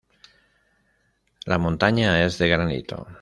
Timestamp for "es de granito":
2.25-3.05